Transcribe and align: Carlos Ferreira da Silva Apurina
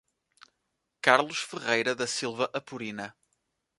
Carlos 1.03 1.37
Ferreira 1.37 1.93
da 1.93 2.07
Silva 2.07 2.49
Apurina 2.51 3.15